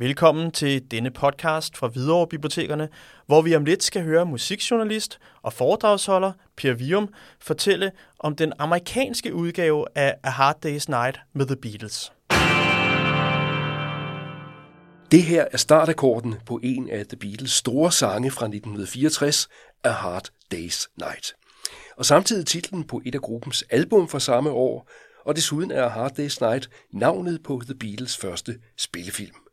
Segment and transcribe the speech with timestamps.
[0.00, 2.88] Velkommen til denne podcast fra Hvidovre Bibliotekerne,
[3.26, 7.08] hvor vi om lidt skal høre musikjournalist og foredragsholder Per Vium
[7.40, 12.12] fortælle om den amerikanske udgave af A Hard Day's Night med The Beatles.
[15.10, 19.48] Det her er startakkorden på en af The Beatles store sange fra 1964,
[19.84, 21.34] A Hard Day's Night.
[21.96, 24.88] Og samtidig titlen på et af gruppens album fra samme år,
[25.24, 29.47] og desuden er A Hard Day's Night navnet på The Beatles første spillefilm.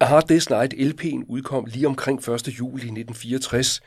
[0.00, 2.28] A Hard Day's Night LP'en udkom lige omkring 1.
[2.28, 3.80] juli 1964,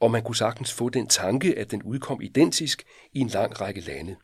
[0.00, 3.80] og man kunne sagtens få den tanke, at den udkom identisk i en lang række
[3.80, 4.16] lande.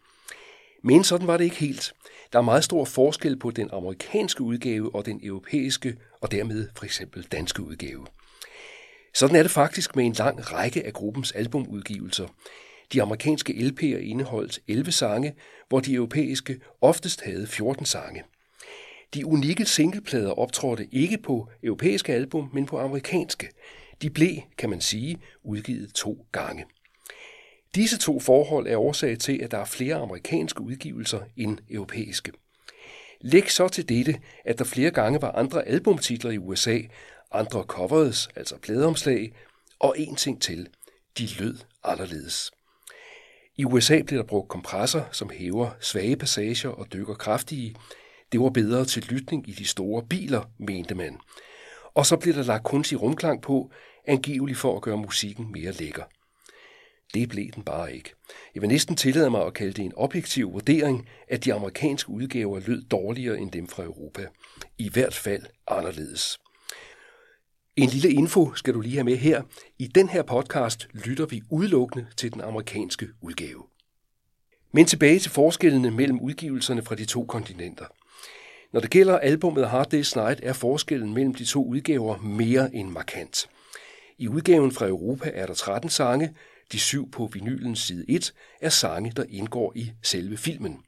[0.84, 1.94] Men sådan var det ikke helt.
[2.32, 6.84] Der er meget stor forskel på den amerikanske udgave og den europæiske, og dermed for
[6.84, 8.06] eksempel danske udgave.
[9.14, 12.26] Sådan er det faktisk med en lang række af gruppens albumudgivelser.
[12.92, 15.34] De amerikanske LP'er indeholdt 11 sange,
[15.68, 18.22] hvor de europæiske oftest havde 14 sange.
[19.14, 23.48] De unikke singleplader optrådte ikke på europæiske album, men på amerikanske.
[24.02, 26.64] De blev, kan man sige, udgivet to gange.
[27.74, 32.32] Disse to forhold er årsag til, at der er flere amerikanske udgivelser end europæiske.
[33.20, 36.78] Læg så til dette, at der flere gange var andre albumtitler i USA,
[37.32, 39.32] andre covers, altså pladeomslag,
[39.78, 40.68] og en ting til.
[41.18, 42.50] De lød anderledes.
[43.56, 47.74] I USA bliver der brugt kompresser, som hæver svage passager og dykker kraftige.
[48.32, 51.18] Det var bedre til lytning i de store biler, mente man.
[51.94, 53.70] Og så bliver der lagt kunstig rumklang på,
[54.06, 56.04] angiveligt for at gøre musikken mere lækker.
[57.14, 58.14] Det blev den bare ikke.
[58.54, 62.60] Jeg vil næsten tillade mig at kalde det en objektiv vurdering, at de amerikanske udgaver
[62.66, 64.26] lød dårligere end dem fra Europa.
[64.78, 66.38] I hvert fald anderledes.
[67.76, 69.42] En lille info skal du lige have med her.
[69.78, 73.62] I den her podcast lytter vi udelukkende til den amerikanske udgave.
[74.72, 77.86] Men tilbage til forskellene mellem udgivelserne fra de to kontinenter.
[78.72, 82.88] Når det gælder albumet Hard Day's Night, er forskellen mellem de to udgaver mere end
[82.88, 83.48] markant.
[84.18, 86.34] I udgaven fra Europa er der 13 sange,
[86.72, 90.80] de syv på vinylens side 1 er sange, der indgår i selve filmen.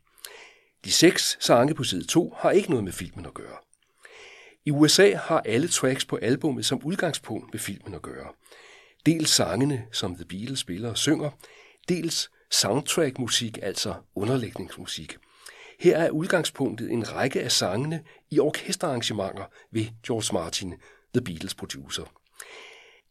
[0.84, 3.56] De seks sange på side 2 har ikke noget med filmen at gøre.
[4.64, 8.28] I USA har alle tracks på albummet som udgangspunkt med filmen at gøre.
[9.06, 11.30] Dels sangene, som The Beatles spiller og synger,
[11.88, 15.16] dels soundtrack-musik, altså underlægningsmusik.
[15.80, 20.74] Her er udgangspunktet en række af sangene i orkesterarrangementer ved George Martin,
[21.14, 22.04] The Beatles producer.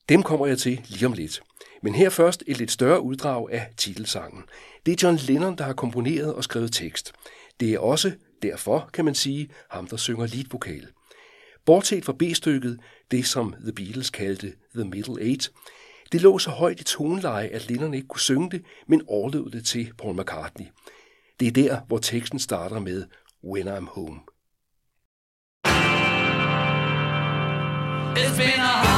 [0.10, 1.42] Dem kommer jeg til lige om lidt.
[1.84, 4.44] Men her først et lidt større uddrag af titelsangen.
[4.86, 7.14] Det er John Lennon, der har komponeret og skrevet tekst.
[7.60, 10.88] Det er også derfor, kan man sige, ham, der synger leadvokal.
[11.66, 12.80] Bortset fra B-stykket,
[13.12, 15.52] det som The Beatles kaldte The Middle Eight,
[16.12, 19.66] det lå så højt i toneleje, at Lennon ikke kunne synge det, men overlevede det
[19.66, 20.66] til Paul McCartney.
[21.40, 23.06] Det er der, hvor teksten starter med
[23.44, 24.20] When I'm Home.
[28.16, 28.93] It's been a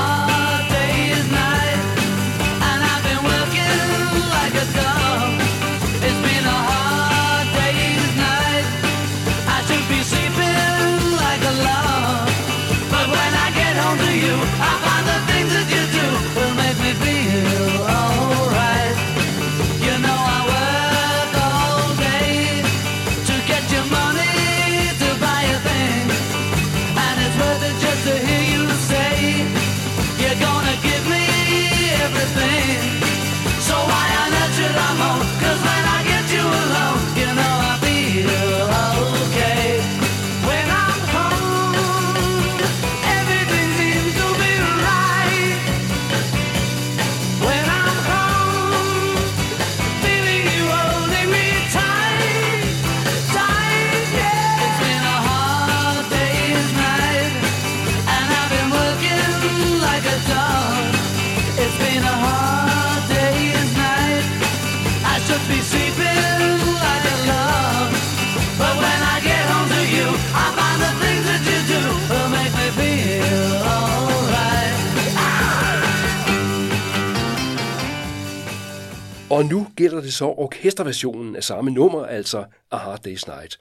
[79.32, 83.58] Og nu gælder det så orkesterversionen af samme nummer, altså A Hard Day's Night.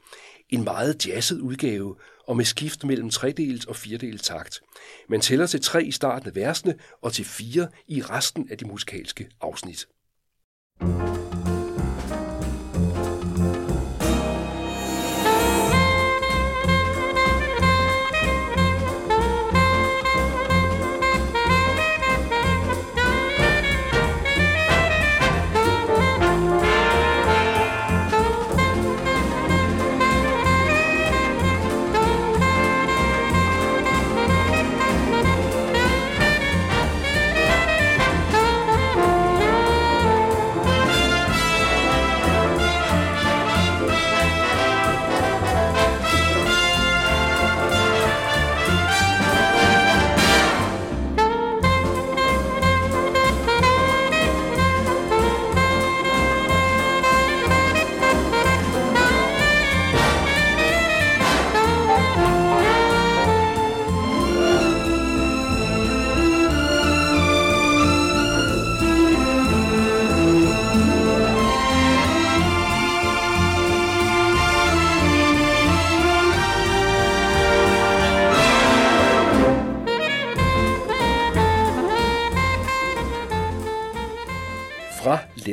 [0.50, 1.96] En meget jazzet udgave,
[2.26, 4.60] og med skift mellem tredels og firedels takt.
[5.08, 8.64] Man tæller til tre i starten af versene, og til fire i resten af de
[8.64, 9.86] musikalske afsnit.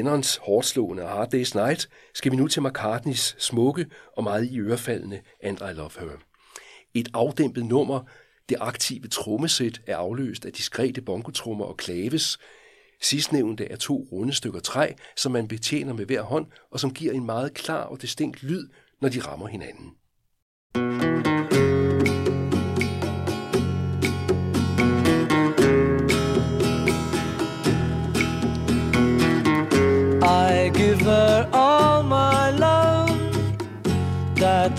[0.02, 3.86] Lennons hårdslående Hard Day's Night skal vi nu til McCartneys smukke
[4.18, 6.08] og meget i ørefaldende And I Love Her.
[6.94, 8.02] Et afdæmpet nummer,
[8.50, 12.40] det aktive trommesæt er afløst af diskrete bongotrummer og klaves.
[13.02, 17.14] Sidstnævnte er to runde stykker træ, som man betjener med hver hånd, og som giver
[17.14, 18.68] en meget klar og distinkt lyd,
[19.02, 19.92] når de rammer hinanden.
[21.28, 21.31] I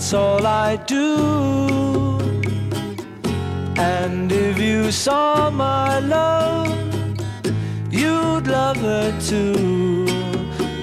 [0.03, 1.15] that's all I do.
[3.77, 6.67] And if you saw my love,
[7.89, 10.05] you'd love her too.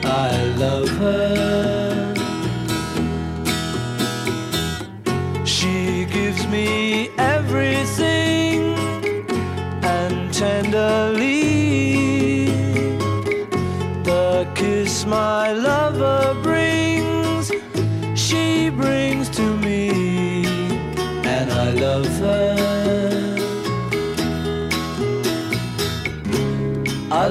[0.04, 2.14] I love her.
[5.44, 8.09] She gives me everything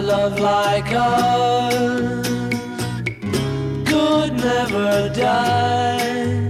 [0.01, 2.27] love like ours
[3.85, 6.47] could never die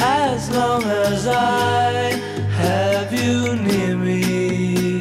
[0.00, 2.12] as long as I
[2.62, 5.00] have you near me.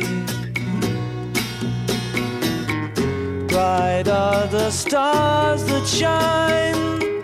[3.47, 7.23] Bright are the stars that shine,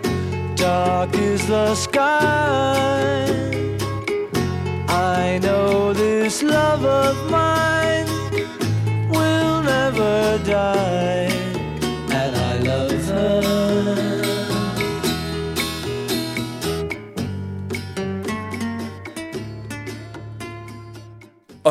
[0.56, 3.26] dark is the sky.
[4.88, 6.71] I know this love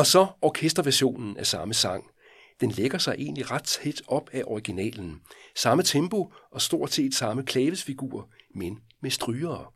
[0.02, 2.04] Og så orkesterversionen af samme sang.
[2.60, 5.20] Den lægger sig egentlig ret tæt op af originalen.
[5.56, 9.66] Samme tempo og stort set samme klavesfigur, men med strygere.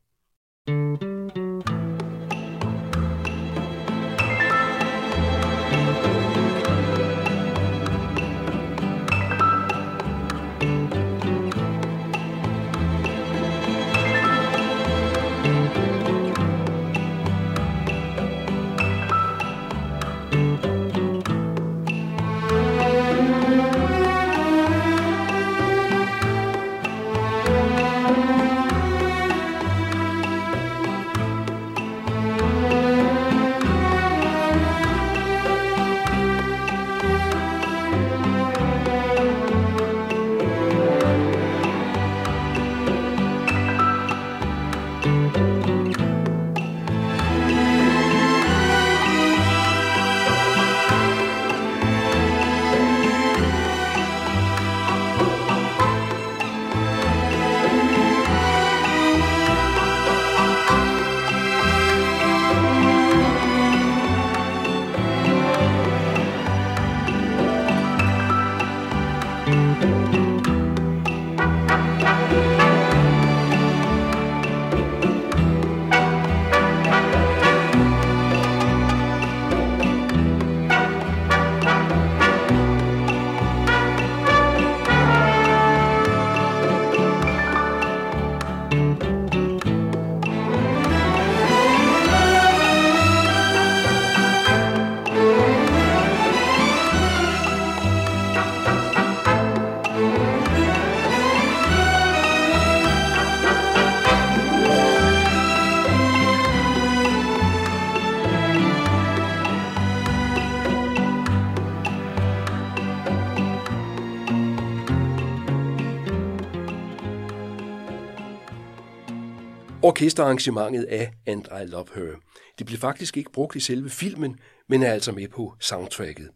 [119.96, 122.16] Orkesterarrangementet af And I Love Her.
[122.58, 124.38] Det blev faktisk ikke brugt i selve filmen,
[124.68, 126.30] men er altså med på soundtracket.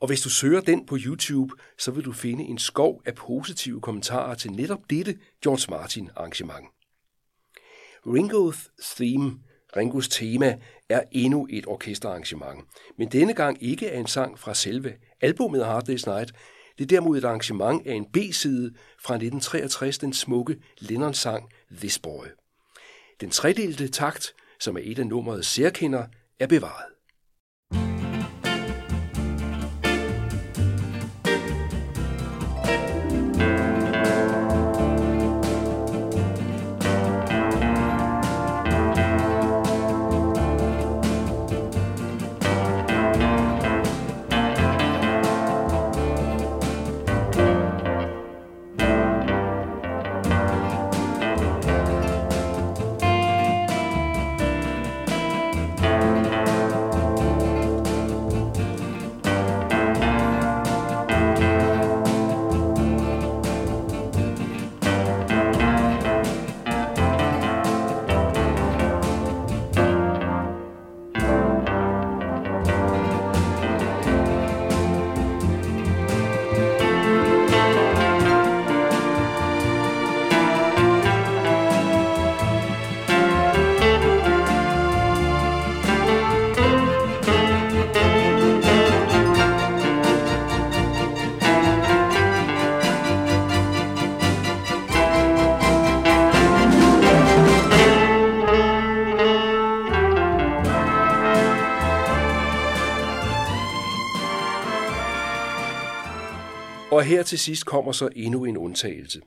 [0.00, 3.80] Og hvis du søger den på YouTube, så vil du finde en skov af positive
[3.80, 6.66] kommentarer til netop dette George Martin arrangement.
[8.06, 9.38] Ringo's Theme,
[9.76, 10.58] Ringos tema,
[10.88, 12.64] er endnu et orkesterarrangement,
[12.98, 16.32] men denne gang ikke af en sang fra selve albumet Hard Day's Night,
[16.78, 21.48] det er derimod et arrangement af en B-side fra 1963, den smukke Lennon-sang
[21.80, 22.26] This Boy.
[23.22, 26.06] Den tredelte takt, som er et af nummerets særkender,
[26.40, 26.92] er bevaret.
[106.92, 109.20] Og her til sidst kommer så endnu en undtagelse.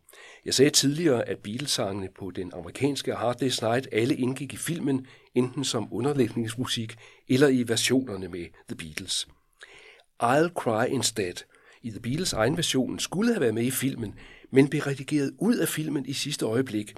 [0.46, 5.08] Jeg sagde tidligere, at Beatles-sangene på den amerikanske Hard Day's Night alle indgik i filmen,
[5.36, 6.96] enten som underlægningsmusik
[7.30, 9.28] eller i versionerne med The Beatles.
[10.24, 11.34] I'll Cry Instead
[11.82, 14.16] i The Beatles egen version skulle have været med i filmen,
[14.52, 16.94] men blev redigeret ud af filmen i sidste øjeblik.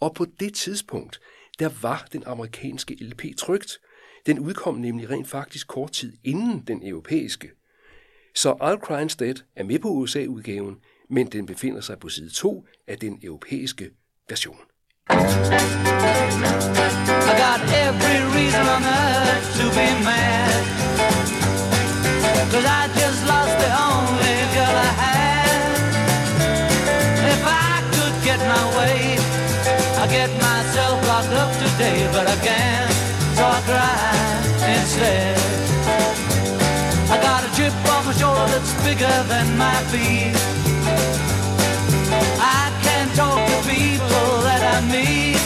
[0.00, 1.20] Og på det tidspunkt,
[1.58, 3.78] der var den amerikanske LP trygt.
[4.26, 7.50] Den udkom nemlig rent faktisk kort tid inden den europæiske.
[8.34, 10.76] Så I'll Cry Instead er med på USA-udgaven,
[11.10, 13.90] men den befinder sig på side 2 af den europæiske
[14.28, 14.56] version.
[15.10, 15.14] I
[17.44, 20.62] got every reason on earth to be mad.
[22.52, 25.70] Cause I just lost the only girl I had.
[27.32, 28.98] If I could get my way,
[30.00, 32.92] I'd get myself locked up today, but I can't,
[33.36, 33.96] so I cry
[34.76, 35.61] instead.
[38.84, 40.34] Bigger than my feet.
[42.38, 45.42] I can't talk to people that I meet.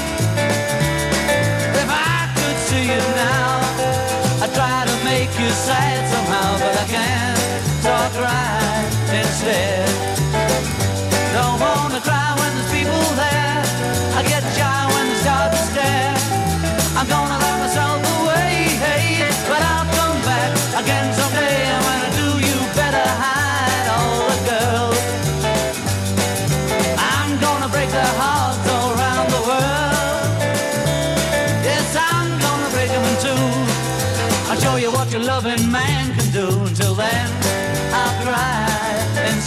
[1.82, 6.86] If I could see you now, I'd try to make you sad somehow, but I
[6.96, 8.65] can't, I cry
[39.36, 39.38] I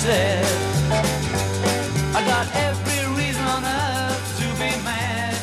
[2.31, 5.33] got every reason on earth to be mad.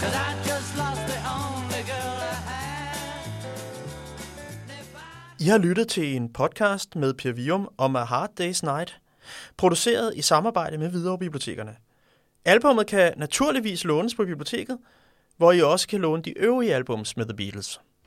[0.00, 2.96] Cause I just lost the only girl I had.
[5.40, 9.00] I har lyttet til en podcast med Per Vium om A Hard Day's Night,
[9.56, 11.76] produceret i samarbejde med Hvidovre Bibliotekerne.
[12.44, 14.78] Albummet kan naturligvis lånes på biblioteket,
[15.36, 17.80] hvor I også kan låne de øvrige albums med The Beatles.